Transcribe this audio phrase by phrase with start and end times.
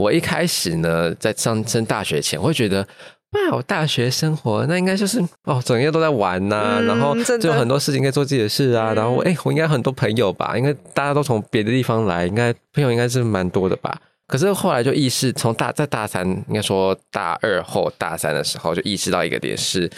[0.00, 2.86] 我一开始呢，在上升大学前，会觉得。
[3.32, 8.92] 哇，我大学生活那应该就是哦，整夜都在玩呐，然后就有很多事情可以做自己的事啊。
[8.92, 10.58] 然后我哎，我应该很多朋友吧？
[10.58, 13.96] 应该大家都从别的地方来，应该朋友应该是蛮多的吧？
[14.26, 19.88] 可是后来就意识，从大在大三，应该说大二后大三的时候，就意识到一个点是，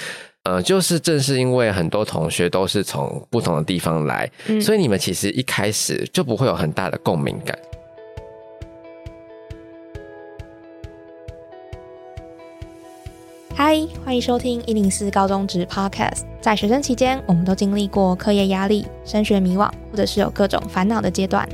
[0.42, 4.30] 呃，就是正是因为很多同学都是从不同的地方来，
[4.60, 7.58] 所以你们其实一开始就不会有很大的共鸣感。
[13.54, 16.22] 嗨，欢迎收听一零四高中职 Podcast。
[16.40, 21.46] 在学生期间，我们都经历过课业压力、升学迷惘，或者是有各种烦恼的阶段。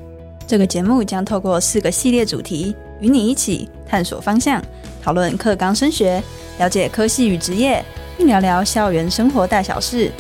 [0.47, 4.63] 这个节目将透过四个系列主题，与你一起探索方向，
[5.03, 6.23] 讨论课纲升学，
[6.59, 7.85] 了解科系与职业，
[8.17, 10.13] 并聊聊校园生活大小事。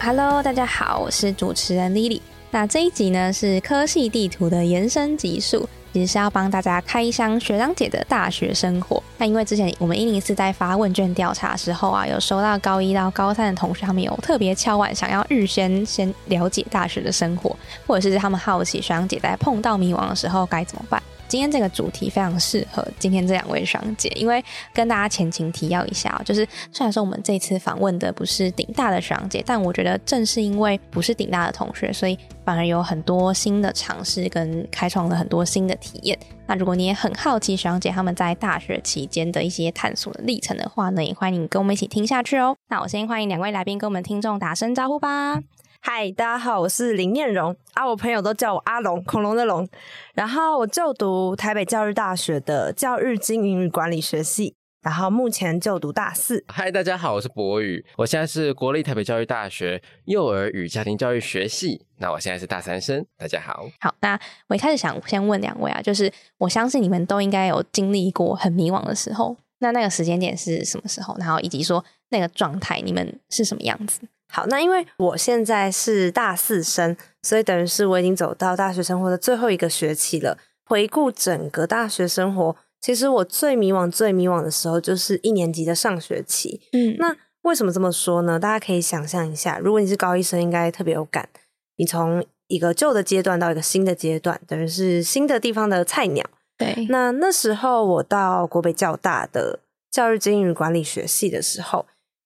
[0.00, 2.22] Hello，大家好，我是主持人 Lily。
[2.50, 5.68] 那这一集呢，是科系地图的延伸集数。
[5.92, 9.02] 其实是要帮大家开箱学长姐的大学生活。
[9.18, 21.01] 那因为之前我们一零四在发问卷调查的时候啊，有收到高一到高三的同学，他们有特别敲碗，想要预先先了解大学的生活，或者是他们好奇学长姐在碰到迷惘的时候该怎么办。
[21.32, 24.44] 今天这个主题非常适合今天这两位双姐，因为
[24.74, 36.18] 跟大家前情提要一下，就是虽然说我们这次访问的不是顶大的双姐，但我觉得正是因为不是顶大的同学，所以反而有很多新的尝试跟开创了很多新的体验。
[36.46, 42.54] 那如果你也很好奇双姐他们在大学期间的一些探索的历程的话呢，也欢迎跟我们一起听下去哦。
[42.68, 45.40] 那我先欢迎两位来宾跟我们听众打声招呼吧。
[45.84, 49.68] 嗨，大家好，我是林念荣啊，我朋友都叫我阿龙，恐龙的龙。
[50.14, 56.44] 然后我就读台北教育大学的教育经营与管理学系，然后目前就读大四。
[56.46, 63.04] 嗨，大家好，我是博宇，我现在是国立台北教育大学幼儿与家庭教育学系，那我现在是大三生。
[63.18, 64.16] 大家好，好，那
[64.46, 71.16] 我一开始想先问两位啊，就是我相信你们都应该有经历过很迷惘的时候，那那个时间点是什么时候？
[71.18, 74.02] 然后以及说那个状态，你们是什么样子？
[74.32, 80.38] 好，那因为我现在是大四生，所以等于是我已经走到大学生活的最后一个学期了。
[80.64, 86.62] 回顾整个大学生活，其实我最迷惘、最迷惘的时候就是一年级的上学期。
[86.72, 88.40] 嗯，那为什么这么说呢？
[88.40, 91.28] 大家可以想象一下，如果你是高一生，应该特别有感。
[91.76, 96.24] 你从一个旧的阶段到一个新的阶段，等于是新的地方的菜鸟。
[96.56, 99.58] 对，那那时候我到国北较大的
[99.90, 101.84] 教育经营与管理学系的时候。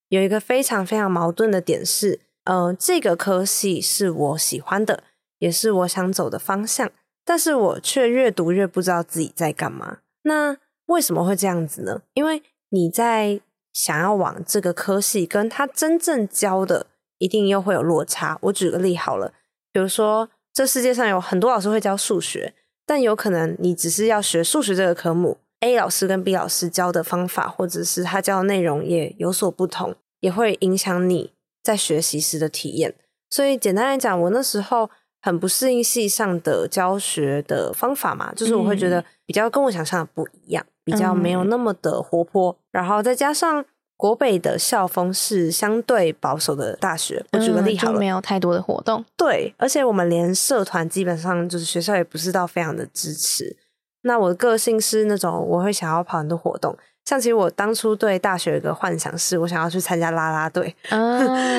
[0.09, 5.03] 有一个非常非常矛盾的点是，呃，这个科系是我喜欢的，
[5.39, 6.89] 也是我想走的方向，
[7.25, 9.99] 但是我却越读越不知道自己在干嘛。
[10.23, 12.01] 那为什么会这样子呢？
[12.13, 13.41] 因为你在
[13.73, 18.37] 想要往这个科系，跟他真正教的一定又会有落差。
[18.43, 19.33] 我举个例好了，
[19.73, 22.53] 比如说这世界上有很多老师会教数学，
[22.85, 25.37] 但有可能你只是要学数学这个科目。
[25.61, 32.93] A 老师跟 B 老师教的方法，或者是他教的内容也有所不同，也会影响你在学习时的体验。
[33.29, 34.89] 所以简单来讲，我那时候
[35.21, 42.55] 很不适应系上的教学的方法嘛，就是我会觉得比较跟我想象的不一样，比较没有那么的活泼。
[42.71, 43.65] 然后再加上
[43.97, 49.03] 国北的校风是相对保守的大学，我举个例好了，没有太多的活动。
[49.17, 53.57] 对，而且我们连社团基本上就是学校也不是到非常的支持。
[54.07, 56.75] 那我的个性是那种我会想要跑很多活动，
[57.05, 60.75] 像其实我当初对大学有个幻想是，我想要去参加啦啦队，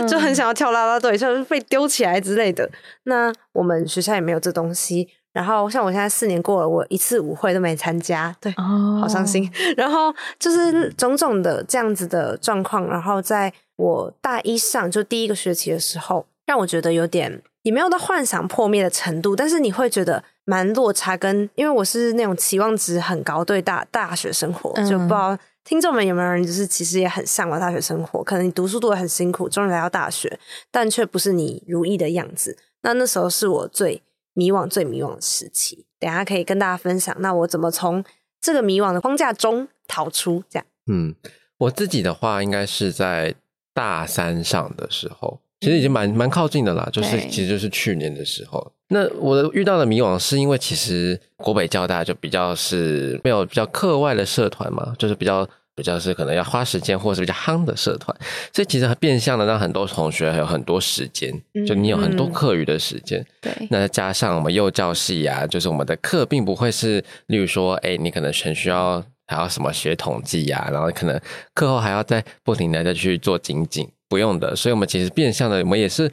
[0.09, 2.69] 就很想要跳啦啦队，就是被丢起来之类的。
[3.05, 5.09] 那我们学校也没有这东西。
[5.31, 8.53] 然后像我现在四年过了，我一次舞会都没参加，对，
[9.01, 9.49] 好伤心。
[9.77, 12.89] 然后就是种种的这样子的状况。
[12.89, 20.25] 然后在我大一上就第一个学期的时候，让我觉得有点也没有到幻想破灭的程度，但是你会觉得。
[20.51, 30.41] 蛮落差，跟因为我是那种期望值很高，对大大学生活就不知道听众们有没有人就是其实也很向往大学生活，可能你读书读得很辛苦，终于来到大学，
[30.71, 32.57] 但却不是你如意的样子。
[32.81, 34.03] 那那时候是我最
[34.33, 35.85] 迷惘、最迷惘的时期。
[36.01, 38.03] 等下可以跟大家分享，那我怎么从
[38.41, 40.43] 这个迷惘的框架中逃出？
[40.49, 41.15] 这样，嗯，
[41.59, 43.35] 我自己的话应该是在
[43.75, 45.41] 大三上的时候。
[45.61, 48.73] 其实已经蛮蛮靠近的啦，就是其实就是去年的时候。
[48.91, 58.17] 那我遇到的迷惘是因为其实国北交大就比较是没有比较课外的社团嘛，就是比较比较是可能要花时间或者是比较夯的社团，
[58.53, 61.31] 所以其实变相的让很多同学有很多时间，
[61.67, 63.25] 就你有很多课余的时间。
[63.41, 71.21] 对，那加上我们幼教系啊，就是我们的课并不会是，例如说，哎，你可能全需要还要什么学统计呀，然后可能
[71.53, 73.87] 课后还要再不停的再去做精进。
[74.09, 76.11] 不用的，所以我们其实变相的，我们也是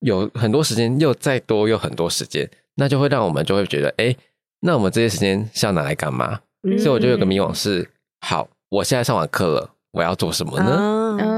[0.00, 4.14] 有很多时间，又再多又很多时间，那就会让我们就会觉得，哎，
[4.60, 6.40] 那我们这些时间是要拿来干嘛？
[6.78, 7.88] 所以我就有个迷惘是：
[8.20, 11.37] 好，我现在上完课了，我要做什么呢？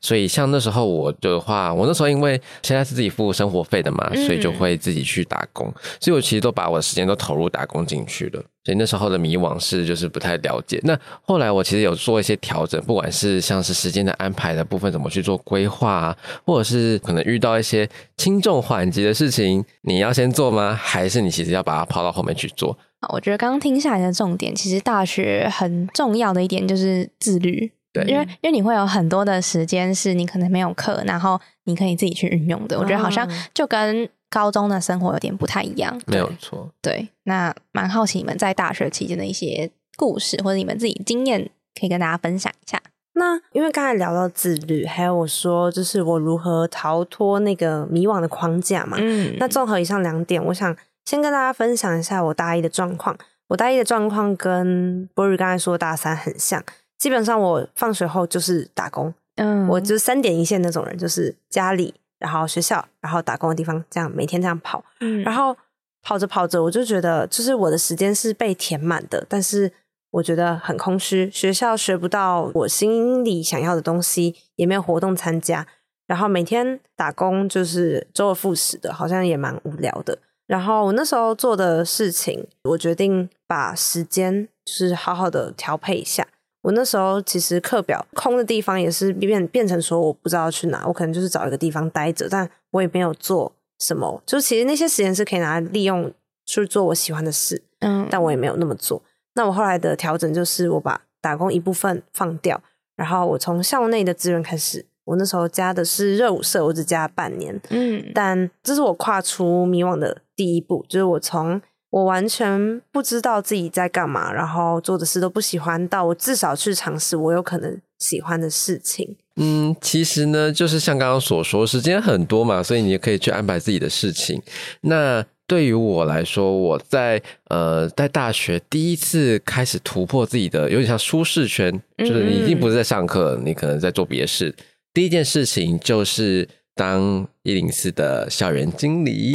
[0.00, 5.72] 所以像那时候我的话，我那时候因为现在是自己付生活费的嘛，所以就会自己去打工。
[6.00, 8.42] 所以我其实都把我的时间都投入打工进去了。
[8.64, 10.80] 所以那时候的迷惘是就是不太了解。
[10.84, 16.16] 那后来我其实有做一些调整，不管是像是时间的安排的部分怎么去做规划啊，
[16.46, 17.86] 或者是可能遇到一些
[18.16, 20.72] 轻重缓急的事情，你要先做吗？
[20.72, 22.76] 还是你其实要把它抛到后面去做？
[23.12, 27.70] 我觉得刚刚听下来的重点，其实大学很重要的一点就是自律。
[27.94, 32.76] 对，因为因为你会有很多的时间是你可能没有课，然后你可以自己去运用的。
[32.76, 35.96] 我觉得好像就跟高中的生活有点不太一样。
[36.06, 36.68] 没有错。
[36.82, 41.48] 对，那蛮好奇你们在大学期间的一些故事，或者你们自己经验，
[41.78, 42.82] 可以跟大家分享一下。
[43.12, 48.96] 那因为刚才聊到自律，还有我说就是我如何逃脱那个迷惘的框架嘛。
[49.00, 49.36] 嗯。
[49.38, 53.16] 那综合以上两点，我想先跟大家分享一下我大一的状况。
[53.46, 56.60] 我大一的状况跟波瑞刚才说大三很像。
[57.04, 65.54] 基本上我放学后就是打工，嗯，我就是三点一线那种人，就是家里，然后学校，然后打工的地方，这样每天这样跑，嗯，然后
[66.00, 69.70] 跑着跑着，我就觉得就是我的时间是被填满的，但是
[70.12, 75.66] 我觉得很空虚，学校学不到我心里想要的东西，也没有活动参加，
[76.06, 80.16] 然后每天打工就是周而复始的，好像也蛮无聊的。
[80.46, 86.26] 然后我那时候做的事情，我决定把时间就是好好的调配一下。
[86.64, 94.22] 我那时候其实课表空的地方也是变变成说我不知道去哪，我可能就是找一个地方待着，但我也没有做什么。
[94.24, 96.10] 就其实那些时间是可以拿来利用
[96.46, 99.02] 去做我喜欢的事，嗯，但我也没有那么做。
[99.34, 102.58] 那我后来的调整就是我把打工一部分放掉，
[102.96, 104.86] 然后我从校内的资源开始。
[105.04, 111.60] 我那时候加的是热舞社，我只加半年，嗯，但这是我跨出迷惘的第一步，就是我从。
[111.94, 119.16] 我完全不知道自己在干嘛，然后做的事都不喜欢，到我至少去尝试我有可能喜欢的事情。
[119.36, 124.42] 嗯，其实呢，就是像刚刚所说，时间很多嘛，所以你也可以去安排自己的事情。
[124.80, 134.52] 那对于我来说，我在呃在大学第一次开始突破自己的，有点像舒适圈，就是你已经不是在上课，你可能在做别的事。
[134.92, 137.28] 第一件事情就是当。
[137.44, 139.34] 一零四的校园经理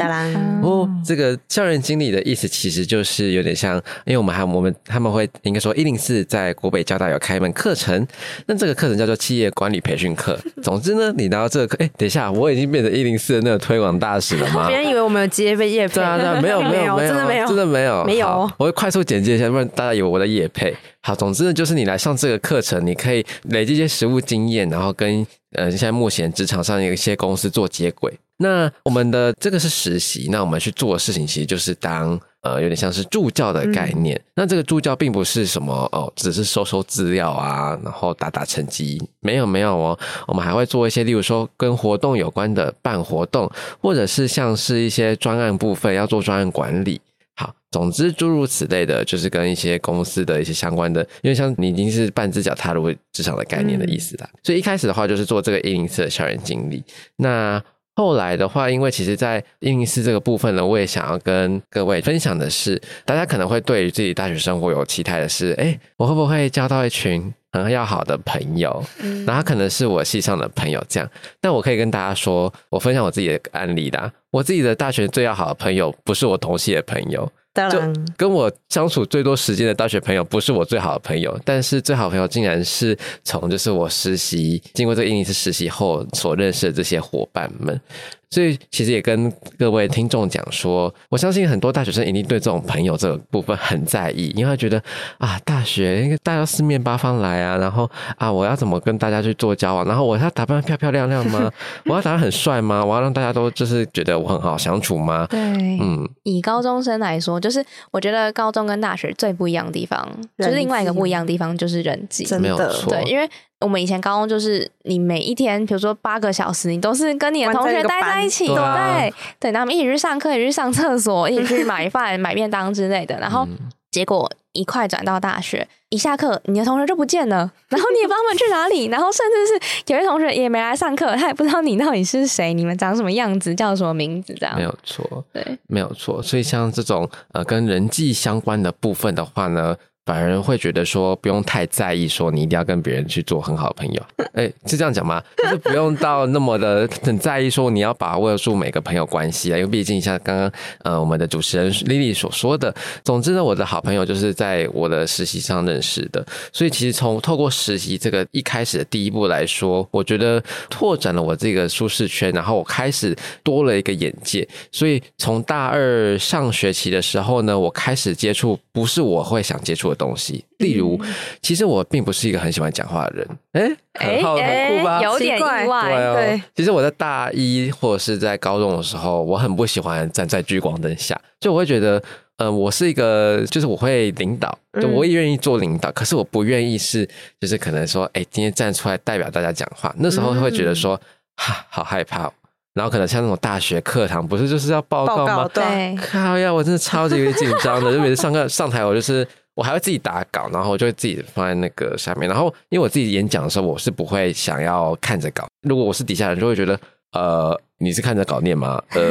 [0.63, 3.75] 哦，这个校园经理的意思其实就是有点像，
[4.05, 8.05] 因为我们还我们他们会应该说一零四在国北交大有开一门课程，
[8.47, 10.37] 那这个课程叫做企业管理培训课。
[10.63, 14.67] 总之呢，你拿到这个课，哎，等一下，我已经变成一零四的那个推广大使了吗？
[14.67, 18.49] 别人以为我们有接被业配，对啊，对没有没有没有， 真的没有，真的没有，没有。
[18.57, 20.75] 我会快速简介一下，不然大家以为我在业配。
[21.01, 27.98] 好，总之呢，就是你来上这个课程，你可以累积一些实务经验，然后跟呃现在目前职场上有一些公司做接轨。
[28.41, 34.19] 那我们的这个是实习，那我们去做的事情其实就是当呃有点像是助教的概念。
[34.33, 39.99] 那这个助教并不是什么哦，只是收收资料啊，然后打打成绩，没有没有哦。
[40.25, 43.51] 我们还会做一些，例如说跟活动有关的办活动，
[43.81, 47.01] 或者是像是一些专案部分要做专案管理。
[47.35, 54.29] 好，总之诸如此类的，就是跟一些公司的一些相关的，因为像你已经是半只脚踏入职场的概念的意思啦。
[54.43, 56.81] 所以一开始的话就是做这个一零四的校园经理。
[57.17, 57.61] 那
[57.99, 68.81] 后来的话，因为其实，在一零四这个部分呢，我也想要跟各位分享的是，大家可能会对于自己大学生活有期待的是，哎，我会不会交到一群很要好的朋友？
[69.01, 71.09] 嗯，然后可能是我系上的朋友这样。
[71.41, 77.29] 但我可以跟大家说，我分享我自己的案例的，我自己的大学最要好的朋友，不是我同系的朋友。
[77.67, 77.81] 就
[78.15, 87.81] 跟我相处最多时间的大学朋友，不是我最好的朋友，但是最好朋友竟然是从就是我实习经过这个英语次实习后所认识的这些伙伴们。
[88.31, 94.81] 所以其实也跟各位听众讲说，我相信很多大学生一定对这种朋友这个部分很在意，因为他觉得
[95.17, 99.85] 啊，大学应该大家四面八方来啊，然后啊，我要怎么跟大家去做交往？
[99.85, 101.51] 然后我要打扮漂漂亮亮吗？
[101.85, 102.85] 我要打扮很帅吗？
[102.85, 105.25] 我要让大家都就是觉得我很好相处吗？
[105.29, 105.39] 对，
[105.81, 110.07] 嗯，以高中生来说，就是我觉得高中跟大学最不一样的地方，
[110.37, 113.27] 就是另外一个不一样的地方就是人际，没有错，对，因为。
[113.61, 123.19] 我们以前高中就是你每一天，比如说八个小时，你都是跟你的同学待在一起，对对，他们一起去上课，一起去上厕所，一起去买 饭、买便当之类的。
[123.19, 123.45] 然后
[123.91, 136.21] 结果一块转到大学，一下课你的同学就不见了，然后你也不知道他们去哪里，然后甚至是有些同学也没来上课，他也不知道你到底是谁，你们长什么样子，叫什么名字，这样没有错，对，没有错。
[136.23, 139.75] 所以像这种呃跟人际相关的部分的话呢。
[140.09, 144.03] 反而会觉得说不用太在意，说你一定要跟别人去做很好的朋友。
[144.33, 145.21] 哎，是这样讲吗？
[145.37, 149.57] 就是不用到那么的很在意，说你要把握住每个朋友关系啊。
[149.59, 150.51] 因为毕竟像刚刚
[150.81, 152.73] 呃我们的主持人丽丽所说的，
[153.03, 156.25] 总之呢，我的好朋友就是在我的实习上认识的。
[156.51, 164.47] 所以其实从透过实习这个一开始的第一步来说，我觉得拓展了我这个舒适圈，然后我开始多了一个眼界。
[164.71, 169.98] 所以从大二上学期的时候呢，我开始接触不是我会想接触的。
[169.99, 170.99] 东西，例如，
[171.41, 175.01] 其实我并不是一个很喜欢讲话的人，哎，很好，很酷吧？
[175.03, 176.41] 有点意外，对。
[176.55, 182.01] 其实我在大一或者是在高中的时候，我很不喜欢站在聚光灯下，就我会觉得，
[182.37, 187.07] 呃，我是一个，就是我会领导，就我也愿意做领导，可是我不愿意是，
[187.39, 190.99] 就是可能说，哎，今天站出来代表大家讲话，那时候会觉得说，
[191.35, 192.31] 哈，好害怕。
[192.75, 195.49] 然后可能像那种大学课堂，不是就是要报告吗？
[195.53, 199.27] 对，靠呀，我真的超级紧张的，就每次上课上台，我就是。
[199.59, 202.29] 我还会自己打稿，然后我就会自己放在那个下面。
[202.29, 205.45] 然后因为我自己演讲的时候，我是不会想要看着稿。
[205.63, 206.79] 如果我是底下人，就会觉得
[207.11, 208.81] 呃，你是看着稿念吗？
[208.91, 209.01] 呃，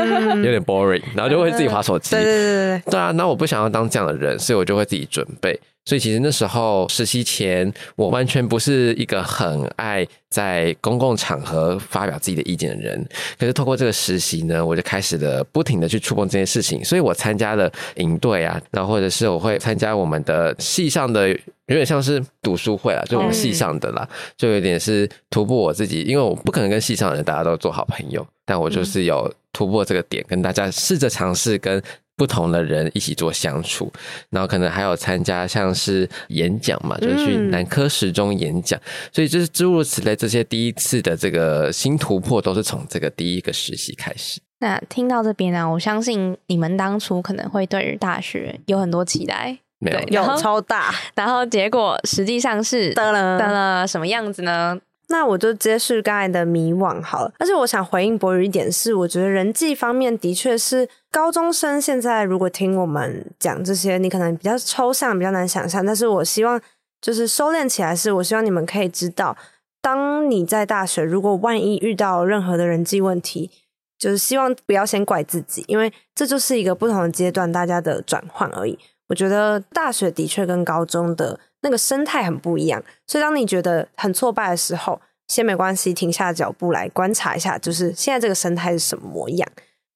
[0.40, 2.16] 有点 boring，然后就会自己划手机。
[2.16, 3.10] 对对对对，对啊。
[3.10, 5.60] 那我不想要当这样的人，所以我就会自己准备。
[5.88, 13.02] 所以其实那时候实习前，我完全不是一个很爱在公共场合发表自己的意见的人。
[13.38, 16.84] 可是透过这个实习呢，我就开始了不停的去触碰这件事情。
[16.84, 31.82] 所以我参加了营队啊，然后或者是我会参加我们的系上的，有点像是读书会啊，就我们系上的啦，就有点是突破我自己，因为我不可能跟系上的人大家都做好朋友，但我就是有突破这个点，跟大家试着尝试跟。
[32.18, 33.90] 不同的人一起做相处，
[34.28, 38.78] 然后可能还有参加像是演讲嘛，就是去南科十中演讲，
[39.12, 44.40] 所以就是诸如此类，这些第一次的这个新突破都是从这个第一个实习开始。
[44.58, 50.00] 那听到这边呢，我相信你们当初可能会对于大学有很多期待，没有。
[50.08, 53.38] 有超大，然后结果实际上是得了。
[53.38, 54.76] 得了什么样子呢？
[55.10, 65.84] 那我就接续刚才的迷惘好了，而且我想回应博宇一点是，我觉得人际方面的确是高中生现在如果听我们讲这些，你可能比较抽象，比较难想象。
[65.84, 66.60] 但是我希望
[67.00, 69.36] 就是收敛起来，是我希望你们可以知道，
[69.80, 73.50] 当你在大学，如果万一遇到任何的人际问题，
[73.98, 78.78] 就是希望不要先怪自己，因为这就是一个不同的阶段，大家的转换而已。
[79.08, 81.40] 我觉得大学的确跟高中的。
[81.60, 89.48] 那个生态很不一样，所以当你觉得很挫败的时候，先没关系，停下脚步来观察一下，就是现在这个生态是什么模样。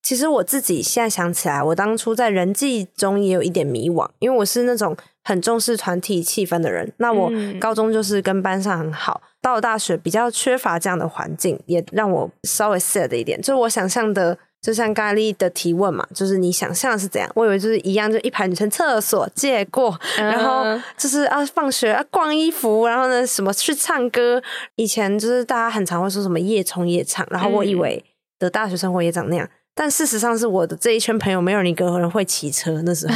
[0.03, 6.93] 其实我自己现在想起来，我当初在人际中也有一点迷惘，因为我是那种很重视团体气氛的人。
[6.99, 7.31] 那我
[7.61, 14.37] 高中就是跟班上很好，到了大学比较缺乏这样的环境，也让我稍微 sad 一点，就是我想象的。
[14.63, 17.29] 就像咖喱的提问嘛，就是你想象是怎样？
[17.35, 24.41] 我以为就是一样，就一排女生厕所借过，然后就是啊放学啊逛衣服，然后呢什么去唱歌。
[24.77, 28.05] 以前就是大家很常会说什么夜冲夜唱，然后我以为
[28.39, 33.15] 的大学生活也长那样，但事实上是我的这一圈朋友没有一个人会骑车，那时候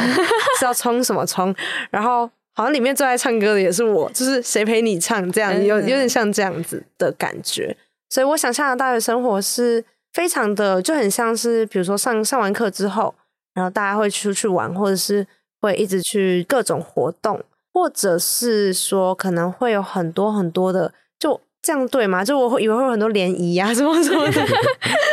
[0.58, 1.54] 是要冲什么冲，
[1.90, 7.76] 然后好像里面最爱唱歌的也是我，就是谁陪你唱这样，有有点像这样子的感觉。
[8.08, 9.84] 所以我想象的大学生活是。
[10.12, 13.14] 非常的就很像是，比如说上上完课之后，
[13.52, 15.26] 然后大家会出去玩，或者是
[15.60, 17.44] 会一直去各种活动，
[17.75, 22.25] 或者是说可能会有很多很多的，就这样对吗？
[22.25, 24.40] 就我会以为会有很多联谊啊什么什么的，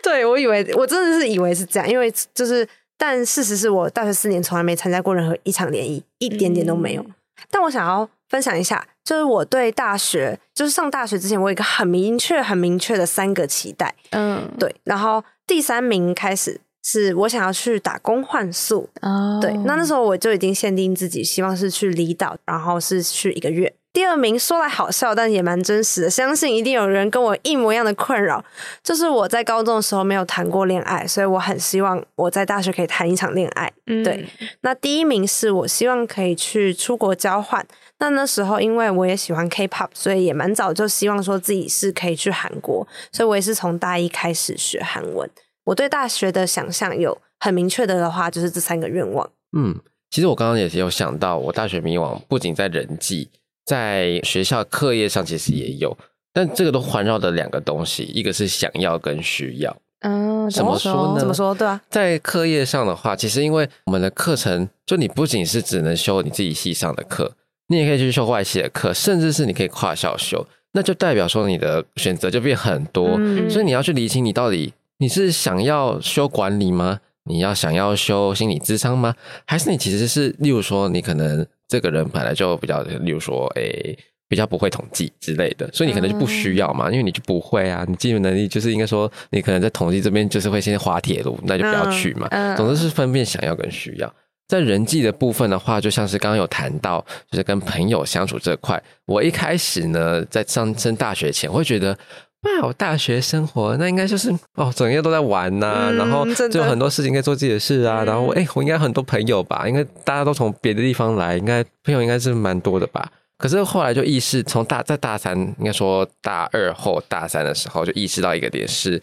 [0.02, 2.66] 对我以为我真的是以为是这样，因为就是，
[2.96, 7.04] 但事实是我大学四年从来没参加过任何一场联谊，一点点都没有。
[7.50, 8.08] 但我想要。
[8.30, 13.92] 分享一下，就是我对大学，就是上大学之前，我有一个很明确、很明确的三个期待。
[14.10, 14.72] 嗯，对。
[14.84, 18.88] 然后第三名开始是我想要去打工换宿。
[19.02, 19.52] 哦，对。
[19.64, 23.74] 那那时候我就已经限定自己，希望是去离岛，然后是去一个月。
[23.92, 26.10] 第二名说来好笑，但也蛮真实的。
[26.10, 28.44] 相信一定有人跟我一模一样的困扰，
[28.84, 33.72] 就是我在高中的时候没有谈过恋爱，所以我很希望我在大学可以谈一场恋爱。
[33.84, 34.28] 对，
[34.60, 37.66] 那第一名是我希望可以去出国交换。
[37.98, 45.28] 那那时候因为我也喜欢 K-pop，所以也蛮早就希望说自己是可以去韩国，所以我也是从大一开始学韩文。
[45.64, 49.28] 我对大学的想象有很明确的的话，就是这三个愿望。
[49.58, 49.76] 嗯，
[50.10, 53.28] 其实我刚刚也是有想到，我大学迷惘不仅在人际。
[53.70, 55.96] 在学校课业上其实也有，
[56.32, 59.76] 但这个都环绕的两个东西，一个是想要跟需要。
[60.00, 61.20] 嗯，怎么说呢？
[61.20, 61.54] 怎么说？
[61.54, 67.32] 对啊，在课业上的话，其实因为我们的课程，就你不仅是只能修你自己系上的课，
[67.68, 73.16] 你也可以去修外系的课，甚至是你可以跨校修，那就代表说你的选择就变很多。
[73.48, 76.98] 所以你要去理清，你到底你是想要修管理吗？
[77.26, 79.14] 你要想要修心理智商吗？
[79.44, 81.46] 还是你其实是，例如说，你可能。
[81.70, 83.96] 这个人本来就比较，例如说，诶。
[84.30, 92.28] 比较不会统计之类的，所以你可能就不需要嘛，因为你就不会啊，你基本能力就是应该说，你可能在统计这边就是会先滑铁卢，那就不要去嘛。
[92.54, 94.14] 总之是分辨想要跟需要。
[94.46, 101.98] 在人际的部分的话，就像是刚刚有谈到，就是跟朋友相处这块，我一开始呢，在上升大学前，会觉得，
[102.42, 113.10] 哇，大学生活那应该就是哦，整夜都在玩呐，然后就很多事情可以做自己的事啊，然后哎，我应该很多朋友吧，因为大家都从别的地方来，应该朋友应该是蛮多的吧。
[113.36, 119.00] 可是后来就意识，从大在大三，应该说大二后大三的时候，就意识到一个点是，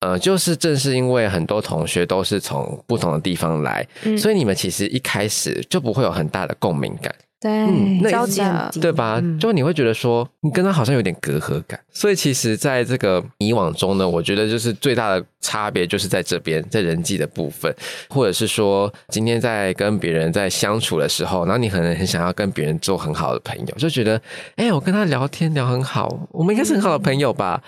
[0.00, 3.86] 呃，就是正是因为很多同学都是从不同的地方来，
[4.18, 7.14] 所以你们其实一开始就不会有很大的共鸣感。
[7.40, 8.42] 对，交集
[8.80, 9.22] 对吧？
[9.38, 11.78] 就你会觉得说，你跟他好像有点隔阂感。
[11.92, 17.72] 所以其实，在这个迷惘中呢，我觉得就是最大的差别就是在这边，在人际的部分，
[18.08, 24.20] 或者是说，今天在跟别人在相处的时候，然后你可能很想要跟别人做很好的朋友，就觉得，
[24.56, 27.62] 哎，我跟他聊天聊很好，我们应该是很好的朋友吧。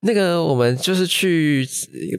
[0.00, 1.66] 那个我们就是去，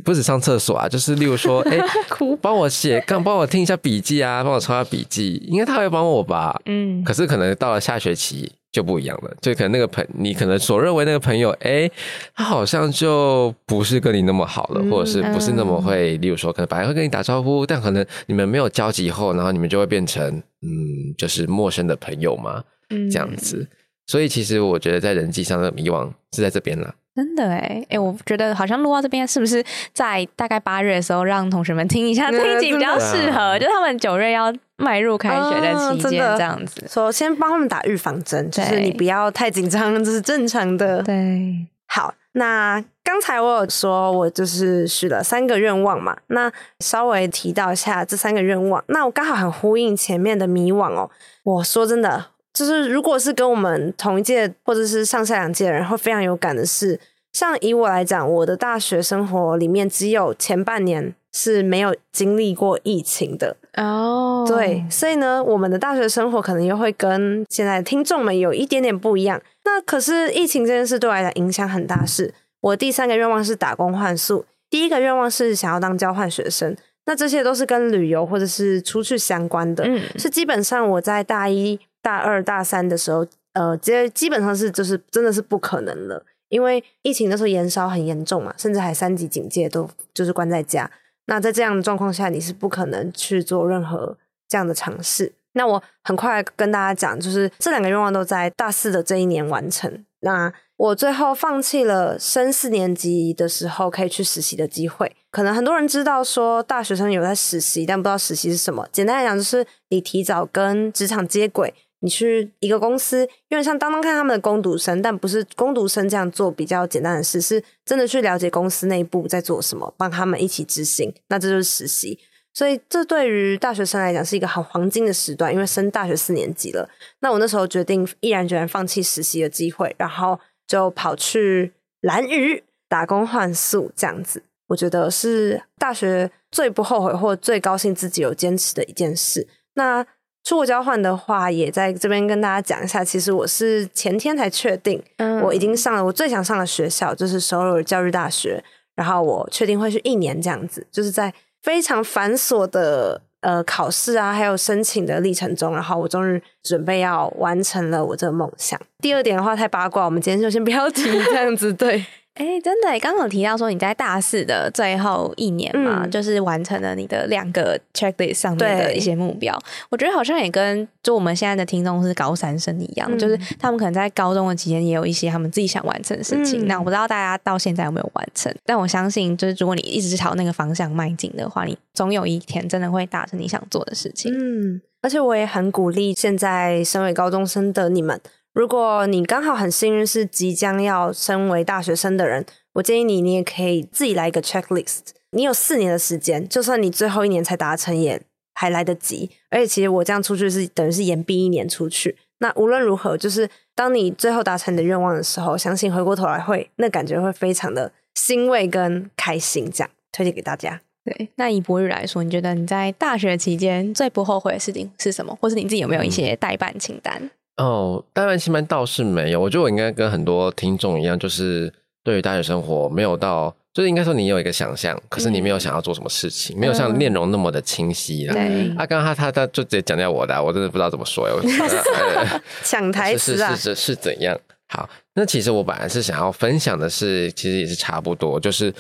[0.04, 1.78] 不止上厕所啊，就是例如说，哎，
[2.42, 6.60] 帮我写，刚帮我听一下笔记啊，帮我抄下笔记，应该他会帮我吧？
[6.66, 11.90] 嗯，可是可能到了下学期就不一样了，就可能那个朋，你可能所认为那个朋友，哎，
[12.36, 20.24] 他好像就不是跟你那么好了，或者是不是那么会，例如说，可能本来会跟你打招呼，但可能你们没有交集后，然后你们就会变成，
[20.62, 22.64] 嗯，就是陌生的朋友嘛，
[23.12, 23.66] 这样子。
[24.08, 26.94] 所以其实我觉得在人际上的迷惘是在这边了。
[27.18, 33.58] 真的哎哎，我觉得好像录到这边，是不是在大概八月的时候让同学们听一下这一集比较适合？
[33.58, 41.02] 就他们九月要迈入开学的期间，这样子，首先帮他们打预防针，就是你不要太紧张，这是正常的。
[41.02, 51.10] 对，好，那刚才我有说我就是许了三个愿望嘛，那稍微提到一下这三个愿望，那我刚好很呼应前面的迷惘哦。
[51.42, 52.26] 我说真的。
[52.58, 57.00] 就是，如果是跟我们同一届或者是上下两届的人，会非常有感的是，
[57.32, 64.44] 像以我来讲，我的大学生活里面只有前半年是没有经历过疫情的哦。
[64.48, 69.40] 对，所以呢，我们的大学生活可能又会跟现在听众们有一点点不一样。
[69.64, 72.04] 那可是疫情这件事对我来讲影响很大。
[72.04, 76.76] 是我第三个愿望是打工换宿，第一个愿望是想要当交换学生。
[77.06, 81.80] 那这些都是跟旅游或者是出去相关的，嗯是基本上我在大一。
[82.08, 90.90] 大二大三的时候，呃，基基本上是就是真的是不可能了，因为疫情的时候延烧很严重嘛，甚至还三级警戒，都就是关在家。
[91.26, 94.18] 那在这样的状况下，你是不可能去做任何
[94.48, 95.34] 这样的尝试。
[95.52, 100.06] 那我很快跟大家讲，就是这两个愿望都在大四的这一年完成。
[100.22, 105.14] 那我最后放弃了升四年级的时候可以去实习的机会。
[105.30, 108.88] 可能很多人知道说大学生有在实习，但不知道实习是什么。
[108.92, 111.74] 简单来讲，就是你提早跟职场接轨。
[112.00, 121.12] 你去一个公司，因为像当当看他们的攻读生，但不是攻读生这样做比较简单的事，是真的去了解公司内部在做什么，帮他们一起执行。
[121.30, 122.20] 那这就是实习，
[122.54, 126.88] 所以这对于大学生来讲是一个很黄金的时段，因为升大学四年级了。
[127.22, 139.48] 那我那时候决定毅然决然放弃实习的机会，然后就跑去蓝鱼打工换宿，这样子，我觉得是大学最不后悔或最高兴自己有坚持的一件事。
[139.74, 140.06] 那。
[140.48, 143.04] 出国交换的话，也在这边跟大家讲一下。
[143.04, 145.04] 其实我是前天才确定，
[145.44, 148.64] 我已经上了我最想上的学校，就是首尔教育大学。
[148.96, 158.80] 然后我确定会去一年这样子，就是在非常繁琐的呃考试啊，还有申请的历程中，然后我终于准备要完成了我这个梦想。
[159.00, 162.06] 第二点的话太八卦，我们今天就先不要提这样子，对。
[162.38, 169.58] 哎，真的，刚刚提到说你在大四的最后一年嘛，就是完成了你的两个 checklist 上面的一些目标。
[169.90, 176.68] 我觉得好像也跟就我们现在的听众是高三生一样，就是他们可能在高中的期间也有一些他们自己想完成的事情。
[176.68, 184.32] 那我不知道大家到现在有没有完成，但我相信，就是如果你一直朝那个方向迈进的话，你总有一天真的会达成你想做的事情。
[184.32, 188.22] 嗯，而且我也很鼓励现在身为高中生的你们。
[188.58, 192.44] 如果你刚好很幸运是即将要升为大学生的人，
[192.74, 195.10] 我建议你，你也可以自己来一个 checklist。
[195.30, 198.20] 你有四年的时间，就算你最后一年才达成，也
[198.56, 199.30] 还来得及。
[199.52, 202.18] 而且其实我这样出去是等于是延毕一年出去。
[202.40, 209.70] 那无论如何，就是当你最后达成你的愿望的时候，相信回过头来会那感觉会非常的欣慰跟开心。
[209.72, 210.82] 这样推荐给大家。
[211.06, 215.38] 对，那以博宇来说，你觉得你在大学期间最不后悔的事情是什么？
[215.40, 217.30] 或是你自己有没有一些代办清单？
[217.58, 219.40] 哦，大半期班倒是没有。
[219.40, 228.34] 我觉得我应该跟很多听众一样，就是对于大学生活没有到就是应该说你有一个想象，可是你没有想要做什么事情，没有像念容那么的清晰啦。
[228.34, 232.42] 对，啊，刚刚他他他就直接讲掉我的，我真的不知道怎么说哎。
[232.64, 234.38] 抢台词啊， 是是是怎样？
[234.70, 238.74] 好，那其实我本来是想要分享的是，其实也是差不多，就是。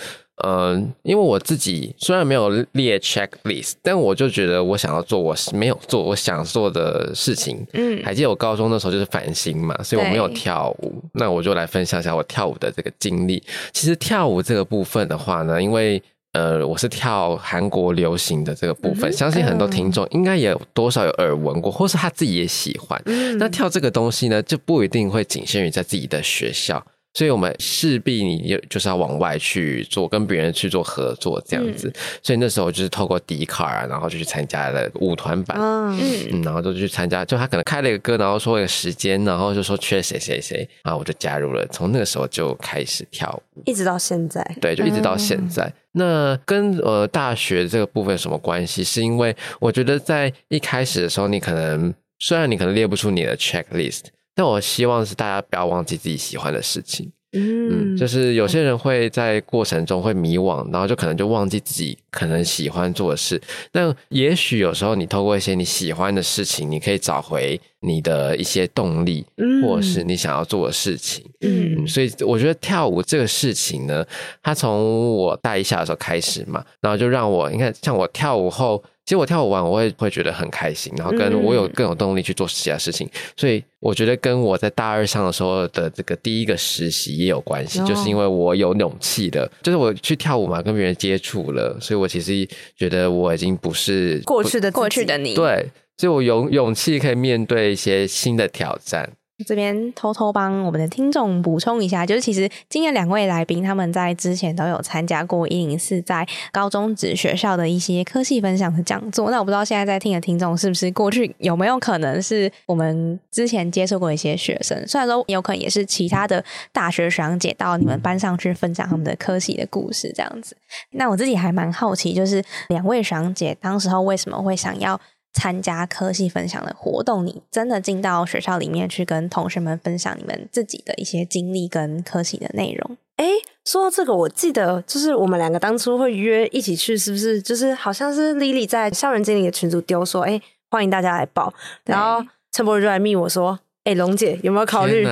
[0.45, 7.65] 嗯，因为我自己虽然没有列 checklist，但我就觉得我想要做我没有做我想做的事情。
[7.73, 11.04] 嗯，还记得我高中的时候就是繁星嘛，所以我没有跳舞。
[11.13, 13.41] 那我就来分享一下我跳舞的这个经历。
[13.73, 16.00] 其实跳舞这个部分的话呢，因为
[16.38, 23.02] 呃我是跳韩国流行的这个部分，相信很多听众应该也有多少有耳闻过，或是他自己也喜欢。
[23.39, 26.86] 那跳这个东西呢，就不一定会仅限于在自己的学校。
[27.17, 31.91] 所以，我们势必你就是要往外去做，跟别人去做合作这样子。
[32.21, 37.25] 所以那时候就是透过迪卡啊，然后就去参加了舞团版，嗯，然后就去参加。
[37.25, 41.65] 就他可能开了一个歌，然后说一个时间，然后就说缺谁谁谁，然后我就加入了。
[41.71, 44.56] 从那个时候就开始跳舞，一直到现在。
[44.62, 45.73] 对，就一直到现在。
[45.93, 48.84] 那跟呃大学这个部分有什么关系？
[48.84, 54.01] 是因为我觉得在一开始的时候，你可能虽然你可能列不出你的 checklist。
[54.38, 63.41] 但我希望是大家不要忘记自己喜欢的事情，嗯，就是有些人会在过程中会迷惘，然后就可能就忘记自己可能喜欢做的事。
[63.71, 69.26] 那也许有时候你透过一些你喜欢的事情，你可以找回你的一些动力，
[69.63, 71.26] 或者是你想要做的事情。
[71.41, 74.06] 嗯，所以我觉得跳舞这个事情呢，
[74.43, 78.84] 它从我大一下的时候开始嘛，然后就让我，你看，像我跳舞后。
[79.08, 83.10] 其实我跳舞完，我会会觉得很开心，然后跟我有更有动力去做其他事情。
[83.38, 95.65] 所以我觉得跟我在大二上的时候的这个第一个实习也有关系，就是因为我有勇气的，就是我去跳舞嘛，跟别人接触了，所以我其实觉得我已经不是过去的过去的你，对，
[95.98, 99.10] 所以我有勇气可以面对一些新的挑战。
[99.45, 109.30] 这边偷偷帮我们的听众补充一下，就是其实今天两位来宾他们在之前都有参加过一零四在高中职学校的一些科系分享的讲座。
[109.30, 120.58] 那我不知道现在在听的听众是不是过去有没有可能是我们之前接触过一些学生，虽然说有可能也是其他的大学学长姐到你们班上去分享他们的科系的故事这样子。
[120.91, 125.00] 那我自己还蛮好奇，就是两位学长姐当时候为什么会想要？
[125.34, 132.98] 参加科系分享的活动，你真的进到学校里面去跟同学们分享你们自己的一些经历跟科系的内容。
[133.18, 133.26] 哎，
[133.66, 137.42] 说到这个，我记得就是我们两个当初会约一起去，是不是？
[137.42, 141.54] 就是好像是 Lily 在校园经理的群组丢说，哎，欢迎大家来报。
[141.86, 145.04] 然后陈博就来密我说，哎，龙姐有没有考虑？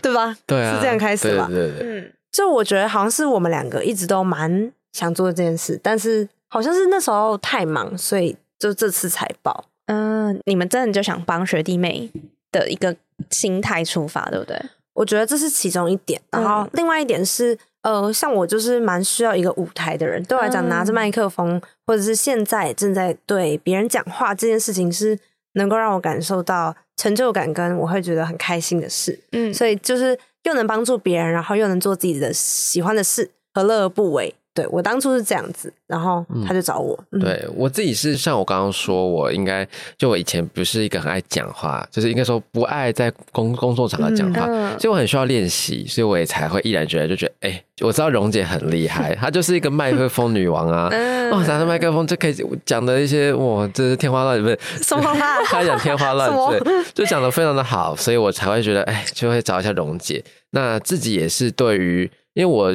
[0.00, 0.36] 对吧？
[0.46, 1.46] 对啊，是这样开始吧？
[1.48, 2.00] 对对对。
[2.00, 8.36] 嗯，就我觉得好像是我们两个一直都蛮想做这件事，但是好像是那时候太忙，所以。
[8.62, 12.08] 就这次才报，嗯，你们真的就想帮学弟妹
[12.52, 12.94] 的一个
[13.28, 14.56] 心态出发，对不对？
[14.92, 25.18] 我觉得这是其中一点，然后另外一点是，呃，像我就是蛮需要一个舞台的人，对我来讲，拿着麦克风或者是现在正在对别人讲话这件事情，是
[25.54, 29.18] 能够让我感受到成就感，跟我会觉得很开心的事。
[29.32, 34.32] 嗯，所以就是又能帮助别人，然后又能做自己的喜欢的事，何乐而不为？
[34.54, 36.98] 对我当初是这样子，然后他就找我。
[37.20, 44.46] 对我自己是像我刚刚说，我应该就我以前不是一个很爱讲话，就是应该说不爱在公公众场合讲话，
[44.78, 50.90] 所以我很需要练习，所以我也才会毅然决然就觉得，哎，我知道蓉姐很厉害，她就是一个麦克风女王啊，
[51.30, 52.36] 哇，拿着麦克风就可以
[52.66, 55.42] 讲的一些，哇，这是天花乱坠，什么话？
[55.48, 60.22] 她讲天花乱坠，就讲的非常的好，所以我才会觉得，哎，就会找一下蓉姐。
[60.50, 62.10] 那自己也是对于。
[62.34, 62.72] 因为我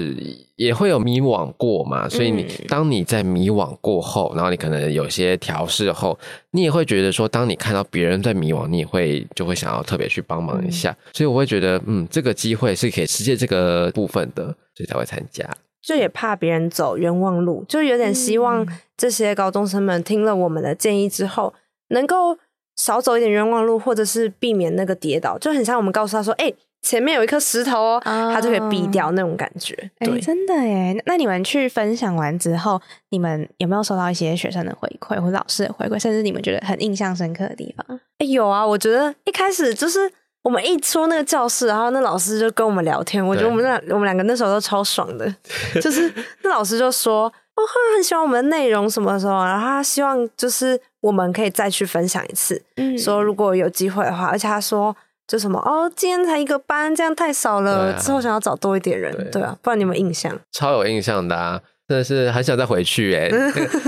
[0.56, 6.17] 也会有迷惘过嘛，所以你当你在迷惘过后，然后你可能有些调试后，
[6.52, 10.96] 你也会觉得说，当你看到别人在迷惘，你也会就会想要特别去帮忙一下。
[11.12, 15.43] 所以我会觉得，嗯，这个机会是可以实现这个部分的，所以才会参加。
[15.82, 21.52] 就也怕别人走冤枉路，就有点希望这些高中生们听了我们的建议之后，
[21.89, 22.38] 能够
[22.76, 25.36] 少走一点冤枉路，或者是避免那个跌倒。
[25.39, 26.54] 就很像我们告诉他说，哎。
[26.82, 29.76] 前面有一颗石头哦，它就可以避掉那种感觉。
[30.00, 31.02] 对，真的耶。
[31.06, 38.00] 那你们去分享完之后，你们有没有收到一些学生的回馈或老师的回馈，甚至你们觉得很印象深刻的地方？
[38.20, 38.66] 哎，有啊。
[38.66, 40.10] 我觉得一开始就是
[40.44, 43.26] 我们一出那个教室，然后那老师就跟我们聊天。
[43.26, 45.36] 我觉得我们那我们两个那时候都超爽的，
[45.82, 46.10] 就是
[46.44, 47.60] 那老师就说，哦，
[47.96, 54.96] 很喜欢我们的内容什么时候，然后他希望就是我们可以再去分享一次，嗯，说如果有机会的话，而且他说。
[55.28, 57.94] 就什么哦，今天才一个班，这样太少了。
[58.00, 60.34] 之后想要找多一点人，对啊，不然你有印象？
[60.54, 63.30] 超有印象的，啊，真的是很想再回去哎，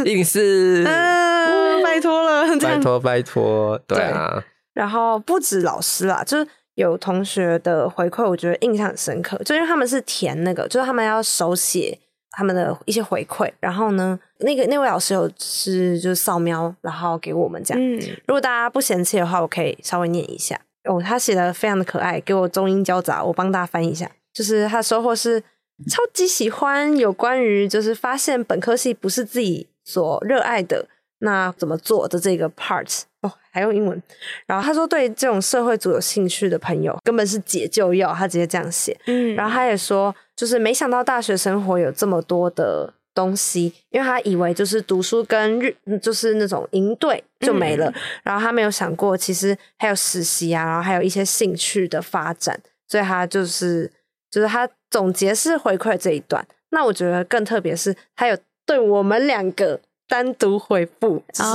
[0.04, 0.84] 硬是，
[1.82, 4.44] 拜托了，拜托拜托，对啊。
[4.74, 11.98] 然后不止老师啦，就是有同学的回馈，我觉得印象很深刻，就因为他们是填那个，就是他们要手写
[12.32, 17.82] 他们的一些回馈，然后呢，那个那位老师有是就是扫描，然后给我们这样。
[17.82, 21.02] 嗯，如果大家不嫌弃的话，我可以稍微念一下哦。
[21.02, 24.10] 他写的非常的可爱，给我中英交杂，我帮大家翻译一下。
[24.34, 25.40] 就是他收获是
[25.90, 30.88] 超级喜欢有关于就是发现本科系不是自己所热爱的，
[31.20, 34.02] 那怎么做的这个 part 哦，还用英文。
[34.46, 38.14] 然后他说对这种社会组有兴趣的朋友，根本是解救药。
[38.14, 39.00] 他直接这样写。
[39.06, 40.14] 嗯，然后他也说。
[40.40, 53.92] 就是没想到大学生活有这么多的东西，因为他以为就是读书跟日就是那种营队就没了，然后他没有想过其实还有实习啊，然后还有一些兴趣的发展，所以他就是
[54.32, 56.46] 就是他总结是回馈这一段。
[56.70, 61.52] 那我觉得更特别是他有对我们两个单独回复，就是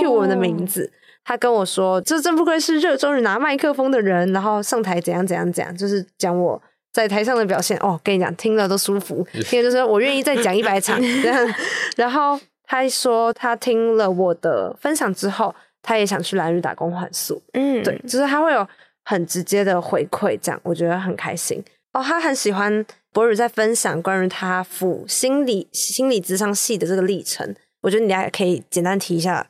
[0.00, 0.90] Q 我们的名字，
[1.24, 6.62] 他跟我说，这真不愧是热衷于拿麦克风的人，然后上台怎样怎样怎样，就是讲我。
[6.92, 9.26] 在台上的表现哦，跟你讲，听了都舒服。
[9.44, 11.54] 听就是我愿意再讲一百场这样。
[11.96, 17.40] 然后他说他听了我的分享之后，他也想去蓝屿打工换宿。
[17.52, 18.66] 嗯，对，就是他会有
[19.04, 21.62] 很直接的回馈，这样我觉得很开心。
[21.92, 27.54] 哦，他很喜欢博宇在分享关于他辅心理心理智商系的这个历程。
[27.82, 29.46] 我觉得你还可以简单提一下，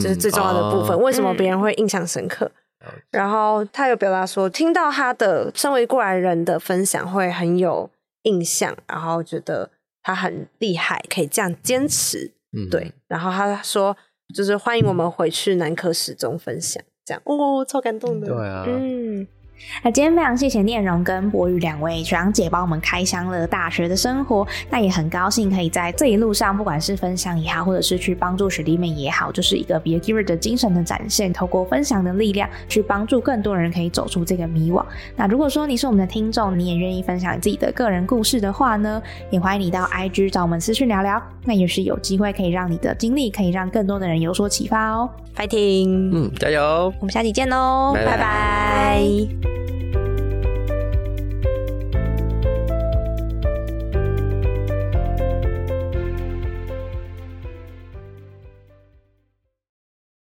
[0.00, 2.50] 就是最重要的部分，为什么别人会印象深刻。
[3.10, 7.90] 然后他有表达说，听到他的身为过来人的分享会很有
[8.22, 9.70] 印象，然后觉得
[10.02, 12.32] 他很厉害，可以这样坚持。
[12.56, 12.92] 嗯，对。
[13.08, 13.96] 然后他说，
[14.34, 18.26] 就是欢迎我们回去南科始终分享，这样哦，超感动的。
[18.26, 19.26] 对啊，嗯。
[19.82, 34.84] 那今天非常谢谢念荣跟博宇两位学长姐帮我们开箱了大学的生活，那也很高兴可以在这一路上，不管是分享也好，或者是去帮助学弟妹也好，就是一个 be a giver 的精神的展现，透过分享的力量去帮助更多人可以走出这个迷惘。
[35.16, 45.08] 那如果说你是我们的听众，你也愿意分享自己的个人故事的话呢，也欢迎你到 IG 找我们私讯聊聊，那也是有机会可以让你的经历可以让更多的人有所启发哦。
[45.36, 49.43] fighting，嗯，加油，我们下期见喽，拜拜。
[49.44, 50.03] Thank you.